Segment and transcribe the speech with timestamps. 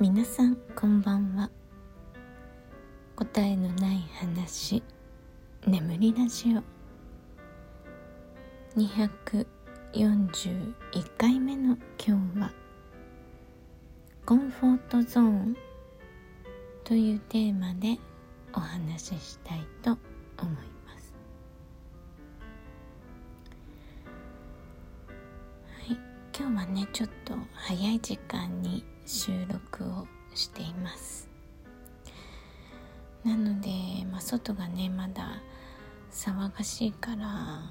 [0.00, 1.50] 皆さんこんばんは。
[3.16, 4.80] 答えのない話
[5.66, 6.62] 眠りラジオ。
[8.78, 10.72] 241
[11.16, 12.52] 回目の今日は
[14.24, 15.56] コンフォートゾーン
[16.84, 17.98] というテーマで
[18.54, 19.98] お話ししたいと
[20.40, 20.54] 思い
[20.86, 21.12] ます。
[25.88, 25.98] はい。
[26.38, 31.30] 今日はねちょっと早い時間に収録をしています。
[33.24, 33.70] なので、
[34.12, 35.40] まあ、外がねまだ
[36.12, 37.62] 騒がしいから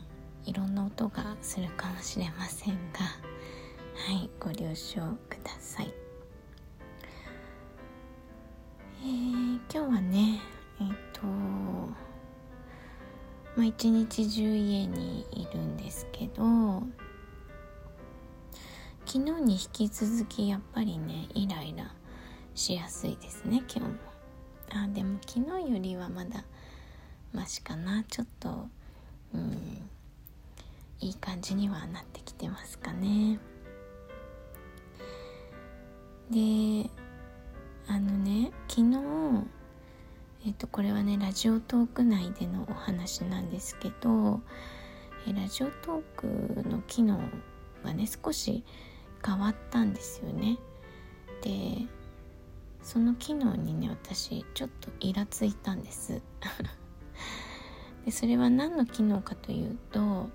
[0.45, 5.93] いろんな音がするかもしれませんがはいご了承ください。
[9.03, 10.41] えー、今日はね
[10.81, 11.21] えっ、ー、と
[13.55, 16.81] まあ一日中家にいるんですけど
[19.07, 21.93] 昨日に引き続きやっぱりねイライラ
[22.53, 23.87] しやすいですね今日も。
[24.69, 26.43] あでも昨日よりはまだ
[27.31, 28.67] マシかなちょっと
[29.33, 29.89] うん
[30.99, 33.39] いい感じにはなってきてますかね。
[36.29, 36.89] で
[37.87, 38.97] あのね昨日
[40.45, 44.41] えっ、とこれはねラジオトーク内でのお話なんですけど
[45.25, 47.21] えラジオトークの機能
[47.85, 48.65] がね少し
[49.27, 50.57] 変わったんですよね。
[51.41, 51.85] で
[52.81, 56.21] その機能にね私ちょっとイラついたんです。
[58.05, 60.29] でそれは何の機能かというと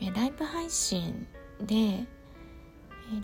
[0.00, 1.26] えライブ配信
[1.60, 2.06] で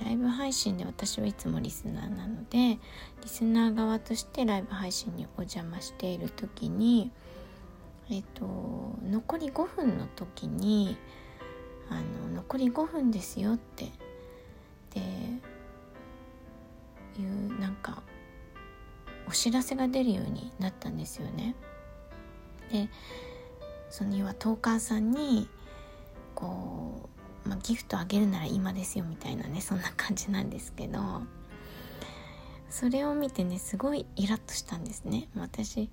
[0.05, 2.79] ライブ配信で私はいつもリスナーなので
[3.23, 7.13] リスナー側としてライブ配信にお邪魔している時に
[8.11, 8.45] えっと
[9.05, 10.97] 残り5分の時に
[11.89, 11.95] あ
[12.29, 13.93] の残り5分ですよって
[14.91, 14.93] っ
[17.15, 18.03] ていうなんか
[19.29, 21.55] お知らせが出るようになったんですよね。
[22.73, 22.89] で
[23.89, 25.49] その要はトーカーさんに
[26.35, 27.09] こ
[27.45, 31.01] う、まあ、ギフトあげるなら今ですよみたいなねそんな感じなんですけど
[32.69, 35.29] それを見てねすごいイラッとしたんですね。
[35.37, 35.91] 私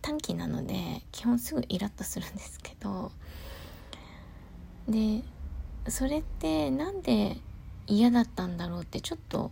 [0.00, 3.10] 短期なので基本すぐイラッとするんですけど
[4.88, 5.22] で
[5.88, 7.38] それってなんで
[7.86, 9.50] 嫌だったんだろうってちょっと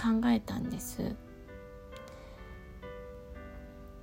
[0.00, 1.14] 考えたんです。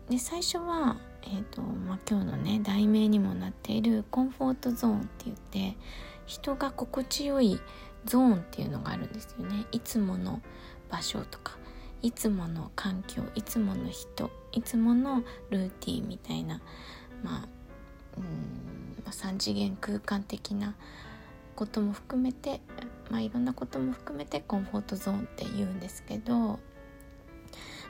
[0.10, 5.78] で最初は、えーとまあ、今日のね題名にもなっているコンフォートゾーンって言って
[6.26, 7.60] 人が心地よい
[8.06, 9.68] ゾーンっていうのがあるんですよね。
[9.72, 10.42] いつもの
[10.90, 11.58] 場所とか
[12.02, 16.62] いつもの環境いつもの人いつものルーティンみたいな
[17.24, 17.48] まあ
[18.18, 20.76] うん3次元空間的な
[21.60, 22.62] ことも含めて
[23.10, 26.60] まあ、いろんなことも含めてコンフォートゾーンって言うんですけど、ま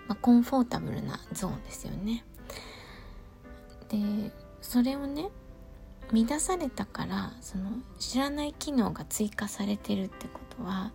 [0.09, 2.23] あ、コンフォータブルなゾーンですよね。
[3.89, 4.31] で
[4.61, 5.29] それをね
[6.11, 10.91] 乱されたからその知らない機能が追加されてるってことは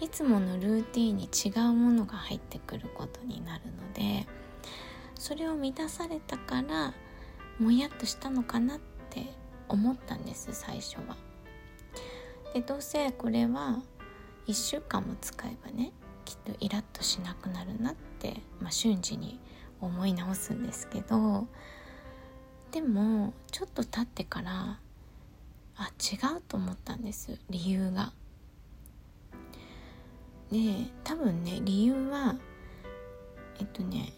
[0.00, 4.26] いつものルーティンに違うものが入ってくることになるので
[5.16, 6.94] それを乱されたから
[7.58, 8.78] もやっとしたのかなっ
[9.10, 9.26] て
[9.68, 11.25] 思ったんです最初は。
[12.56, 13.82] でどうせこれは
[14.46, 15.92] 1週間も使えばね
[16.24, 19.38] きっとイラッとしなくなるなって、まあ、瞬時に
[19.78, 21.46] 思い直すんですけど
[22.72, 24.80] でもちょっと経ってから
[25.76, 28.14] あ違うと思ったんです理由が。
[30.50, 32.36] で多分ね理由は
[33.60, 34.14] えっとね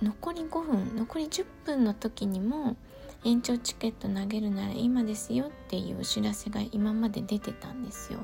[0.00, 2.76] 残り5分残り10分の時にも
[3.24, 8.20] 延長チケット投げるなら今ですよっていうお知らせが今まで出てたんですよ。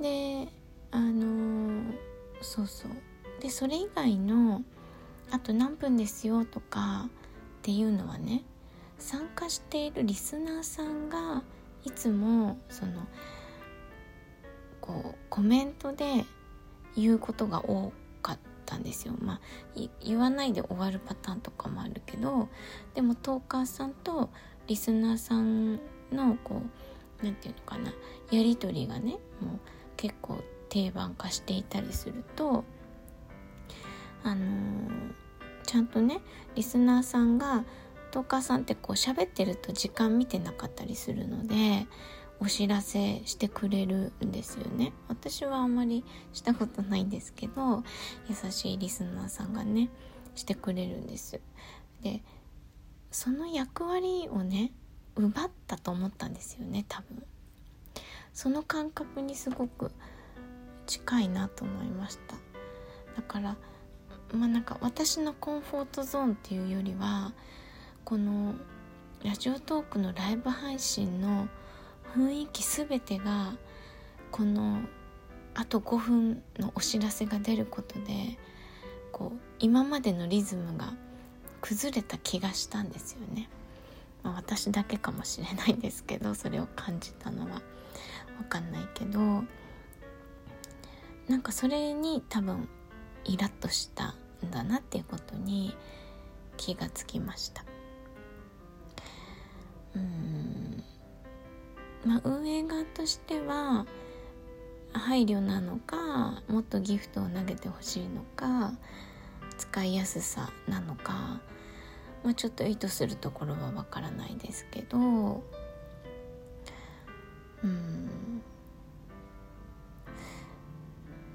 [0.00, 0.48] で
[0.90, 1.92] あの、
[2.40, 2.90] そうそう
[3.40, 4.62] でそれ以外の
[5.30, 7.08] あと何分ですよとか
[7.58, 8.42] っていうのはね
[8.98, 11.42] 参加しているリスナーさんが
[11.84, 13.06] いつもその
[14.80, 16.24] こうコメントで
[16.96, 17.92] 言うことが多
[18.68, 19.14] ったんですよ。
[19.18, 19.40] まあ
[20.04, 22.48] 言わないで終わるパターンとかもあるけど
[22.94, 24.28] でもトーカーさんと
[24.66, 25.76] リスナーさん
[26.12, 26.62] のこ
[27.20, 27.92] う何て言うのかな
[28.30, 29.60] やり取りがねもう
[29.96, 30.38] 結構
[30.68, 32.64] 定番化していたりすると
[34.22, 35.14] あのー、
[35.64, 36.20] ちゃんとね
[36.54, 37.64] リスナーさんが
[38.10, 41.86] トーカーさんってこう喋ってると時間見てなかったりするので
[42.40, 44.92] お知らせしてくれるんですよね。
[45.08, 47.82] 私はあんまりしたことないんですけど
[48.28, 49.90] 優しいリスナーさんがね
[50.34, 51.40] してくれるんです。
[52.02, 52.22] で
[53.10, 54.72] その役割をね
[55.16, 57.24] 奪ったと思ったんですよね多分。
[58.32, 59.90] その感覚にすごく
[60.86, 62.36] 近いなと思いました。
[63.16, 63.56] だから
[64.32, 67.32] まあなんか私のコンフォートゾーンっていうよりは
[68.04, 68.54] この
[69.24, 71.48] ラジオトークのライブ配信の
[72.16, 73.56] 雰囲気全てが
[74.30, 74.80] この
[75.54, 78.38] あと5分のお知らせが出ることで
[79.12, 80.94] こう今までのリズムが
[81.60, 83.48] 崩れた気がしたんですよね、
[84.22, 87.62] まあ、私だけかもしれないんですけどそれを感じたのは。
[88.38, 89.42] 分かんないけど。
[91.28, 92.68] なんかそれに多分
[93.24, 94.14] イラッとした
[94.46, 95.76] んだなっていうことに
[96.56, 97.64] 気がつきました。
[99.94, 100.37] うん。
[102.04, 103.86] まあ運営側としては
[104.92, 108.72] 配慮なのかもっとギフトを投げてほしいのか
[109.58, 111.40] 使いやすさなのか、
[112.24, 115.42] まあ、ちょっと意図するところはわからないですけど
[117.62, 118.42] うん。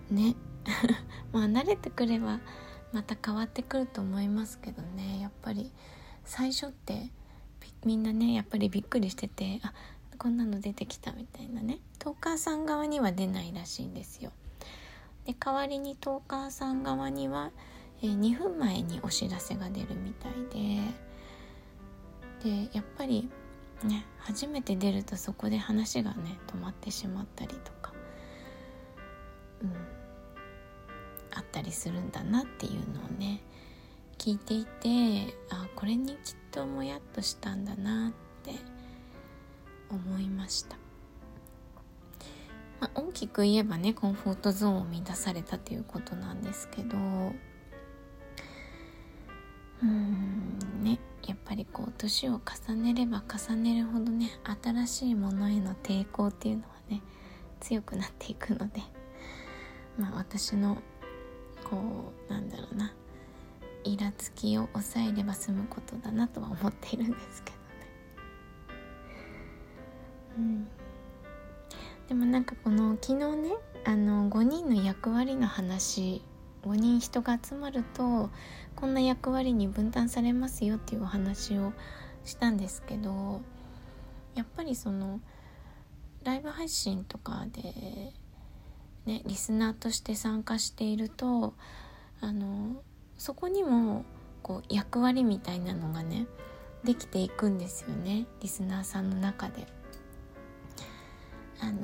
[0.10, 0.36] ね。
[1.33, 2.39] まあ慣れてくれば
[2.92, 5.19] また変わってくると思いますけどね。
[5.19, 5.71] やっぱり
[6.24, 7.10] 最初って
[7.83, 9.74] みんなねやっぱりびっくりしててあ
[10.24, 11.80] こんなの出てきたみたいなね。
[12.00, 14.31] トーカーさん側には出ないらしいんですよ。
[15.25, 17.52] で代わりにトーカーさん側には、
[18.02, 20.31] えー、2分前にお知らせが出るみたい
[22.42, 22.64] で。
[22.70, 23.30] でやっぱり
[23.84, 27.92] ね初めて出るとそこで話がね止まってしまったりとか
[29.62, 29.74] うん
[31.36, 33.42] あったりするんだなっていうのをね
[34.18, 38.12] 聞いていてあこれにきっともやっとしたんだなっ
[38.44, 38.73] て
[39.94, 40.78] 思いました、
[42.80, 46.98] まあ、大きく言えばねコンフォートゾーンを乱されたということなんですけど
[49.84, 54.30] うんねやっぱりこう年を重ねれば重ねるほどね
[54.62, 57.01] 新しいものへの抵抗っていうのはね
[57.60, 58.81] 強くなっていくので
[59.98, 60.78] まあ私の
[61.63, 62.94] こうなんだろうな
[63.84, 67.62] イラつきを抑えれば済むことだなとは思っているんですけど。
[70.38, 70.68] うん、
[72.07, 73.51] でもなんかこの昨日ね
[73.85, 76.21] あの5人の役割の話
[76.63, 78.30] 5人人が集まると
[78.75, 81.74] こんな役割に分担されますよっていうお話を
[82.24, 83.41] したんですけど
[84.35, 85.19] やっぱりその
[86.24, 88.13] ライブ配信とかで
[89.06, 91.53] ねリスナーとして参加していると
[92.21, 92.81] あの
[93.18, 94.06] そこにも
[94.41, 96.27] こう役割みたいなのがね
[96.86, 99.82] できていくんですよねリスナーさんの中で。
[101.63, 101.80] あの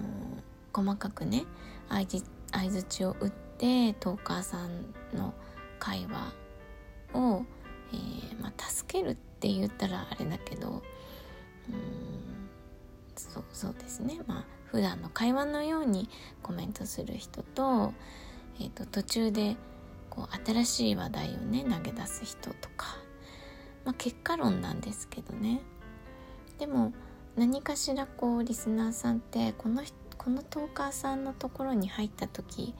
[0.74, 1.46] 細かくね
[1.88, 5.34] 相づちを打ってトーカーさんの
[5.80, 6.34] 会話
[7.14, 7.44] を、
[7.94, 10.82] えー、まあ、助けるって言ったらあれだけどう
[13.16, 14.20] そうそうですね。
[14.28, 16.10] まあ普段の会話のように
[16.44, 17.94] コメントする人と,、
[18.60, 19.56] えーと、途中で
[20.12, 22.98] こう新しい話題をね投げ出す人とか、
[23.84, 25.62] まあ、結果論なんですけどね。
[26.60, 26.94] でも
[27.40, 29.82] 何かしらこうリスナーさんってこの
[30.18, 32.76] このトーカーさんのところに入った時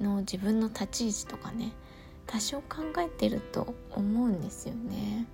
[0.00, 1.72] の自分の立ち位置とかね
[2.24, 5.26] 多少考えてると思うんですよね。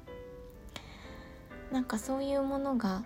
[1.71, 3.05] なんかそういうものが、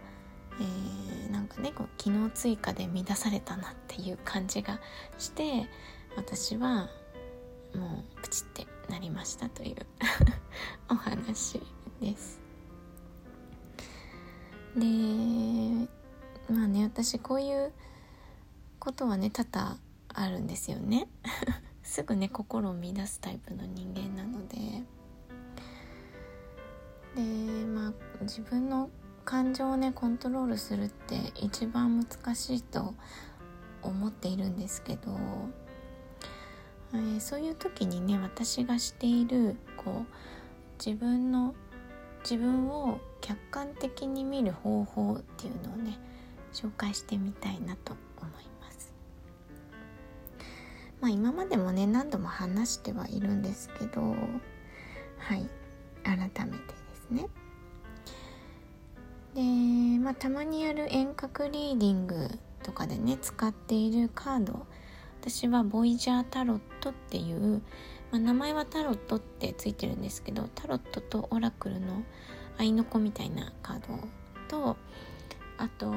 [0.61, 4.79] えー、なんかねこう機能追加で乱されたなっていう感じが
[5.19, 5.69] して
[6.15, 6.88] 私は
[7.75, 9.87] もうプチってなりましたという
[10.88, 11.61] お話
[12.00, 12.49] です。
[14.77, 14.85] で
[16.69, 17.73] ね私こういう
[18.79, 19.79] ことはね多々
[20.15, 21.09] あるんですよね。
[21.83, 24.85] すぐね心を乱すタイプの人間なので。
[27.17, 27.23] で
[27.65, 28.91] まあ自分の
[29.25, 32.95] 感情をねコントロールするって一番難しいと
[33.83, 35.19] 思っているんですけど、
[36.93, 41.55] えー、そういう時にね私がしているこう自分の
[42.23, 45.99] 自分を客観的に見る方法っていうのをね
[46.59, 48.93] 紹介してみたいなと思います。
[51.00, 54.17] まあ今までもね何度も話してはいるんですけどは
[55.37, 55.49] い
[56.03, 57.29] 改めてですね。
[59.35, 62.29] でまあたまにやる遠隔リーディング
[62.62, 64.67] とかでね使っているカード
[65.21, 67.62] 私はボイジャータロットっていう
[68.11, 72.03] まあ、名前はタロットってついてるんですけどタロットとオラクルの
[72.57, 73.87] 合いの子みたいなカード
[74.49, 74.77] と
[75.59, 75.93] あと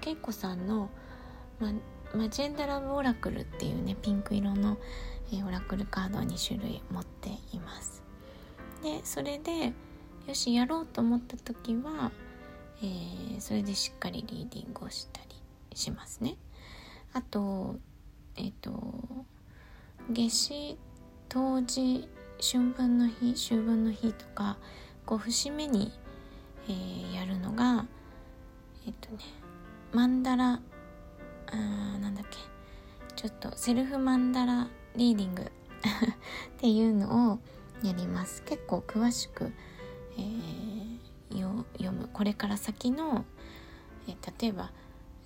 [0.00, 0.90] けいこさんの、
[1.58, 1.72] ま、
[2.14, 4.76] マジェンダラブオラクルっていうねピンク色の、
[5.32, 8.02] えー、オラクルカードを2種類持っています。
[8.82, 9.72] でそれで
[10.26, 12.12] よしやろうと思った時は、
[12.82, 15.36] えー、それでしっかりリーディングをしたり
[15.76, 16.36] しますね。
[17.12, 17.76] あと
[18.36, 19.24] えっ、ー、と
[20.10, 20.78] 夏至
[21.28, 22.08] 冬至
[22.40, 24.58] 春分の日秋分の日とか
[25.06, 25.92] こう節目に、
[26.68, 27.86] えー、やるのが
[28.86, 29.18] えっとね
[29.92, 30.60] マンダラ
[31.46, 31.56] あ
[31.98, 32.38] なんだっけ
[33.16, 35.48] ちょっとセルフマンダラリーディング っ
[36.58, 37.38] ていうのを
[37.82, 39.52] やります結構詳しく、
[40.16, 43.24] えー、読むこれから先の、
[44.08, 44.70] えー、例えば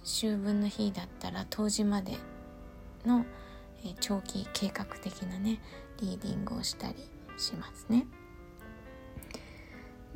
[0.02, 2.16] 秋分の日だったら冬至まで
[3.04, 3.24] の、
[3.84, 5.60] えー、長期計画的なね
[6.00, 6.96] リーディングをしたり
[7.36, 8.06] しますね。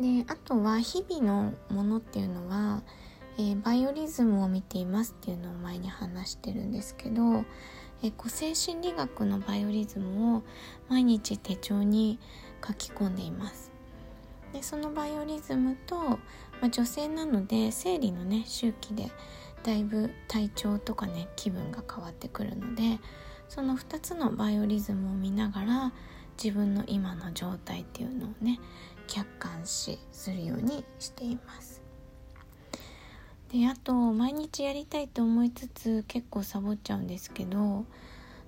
[0.01, 2.83] であとは日々のものっていうのは、
[3.37, 7.45] えー、バイオリズムを見ていますっていうのを前に話してるんですけど、
[8.03, 10.43] えー、個性心理学のバイオリズムを
[10.89, 12.19] 毎日手帳に
[12.67, 13.73] 書き込んでいます。
[14.53, 16.19] でそのバイオリズムと、ま
[16.63, 19.11] あ、女性なので生理のね周期で
[19.65, 23.01] だいぶ体調とかね気分が変わってくるので
[23.49, 25.93] その2つのバイオリズムを見ながら
[26.43, 28.61] 自分の今の状態っていうのをね
[29.09, 31.74] 客観視するようにしています。
[33.53, 37.85] であと毎日やりたいと思いつつ結構サボっちゃうんですけど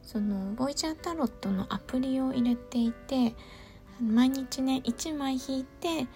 [0.03, 3.35] そのボイジャータロットのアプリを入れていて
[4.01, 6.07] 毎日ね1枚引いて、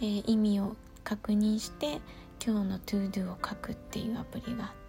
[0.00, 2.00] えー、意味を確認して
[2.44, 4.84] 今日の ToDo を書くっていうアプリがあって。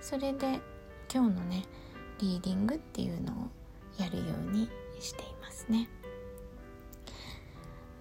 [0.00, 0.60] それで
[1.12, 1.64] 今日のね
[2.18, 3.36] リーディングっていうのを
[3.98, 5.88] やるようにしていますね。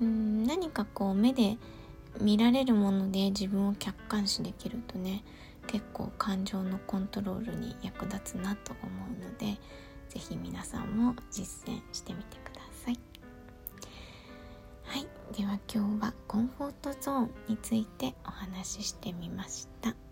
[0.02, 1.58] うん何かこう目で
[2.22, 5.24] 見られるもので自分を客観視できるとね
[5.68, 9.60] 結構感情のコントロールに役立つなと思うので
[10.10, 13.00] 是非皆さんも実践してみてください
[14.84, 15.08] はい
[15.38, 20.07] では今日はコンフォートゾーンについてお話ししてみました。